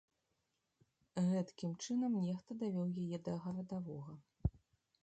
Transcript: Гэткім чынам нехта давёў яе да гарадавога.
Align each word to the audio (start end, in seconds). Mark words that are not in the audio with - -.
Гэткім 1.27 1.71
чынам 1.83 2.17
нехта 2.25 2.51
давёў 2.63 2.87
яе 3.05 3.17
да 3.29 3.39
гарадавога. 3.47 4.13